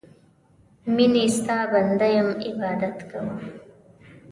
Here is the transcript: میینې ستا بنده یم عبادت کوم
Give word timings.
میینې 0.95 1.23
ستا 1.37 1.57
بنده 1.71 2.07
یم 2.15 2.29
عبادت 2.47 2.97
کوم 3.09 3.27